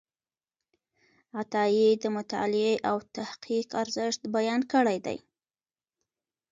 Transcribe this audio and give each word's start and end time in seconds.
عطایي 1.41 1.87
د 2.03 2.05
مطالعې 2.17 2.73
او 2.89 2.97
تحقیق 3.15 3.67
ارزښت 3.81 4.21
بیان 4.35 4.61
کړی 4.73 4.97
دی. 5.05 5.17